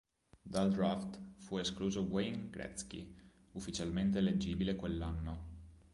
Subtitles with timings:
[0.53, 3.13] Dal draft fu escluso Wayne Gretzky,
[3.51, 5.43] ufficialmente eleggibile quell'anno.